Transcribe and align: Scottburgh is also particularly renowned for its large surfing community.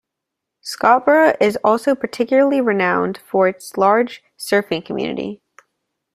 Scottburgh 0.63 1.37
is 1.39 1.59
also 1.63 1.93
particularly 1.93 2.59
renowned 2.59 3.19
for 3.19 3.47
its 3.47 3.77
large 3.77 4.23
surfing 4.35 4.83
community. 4.83 5.43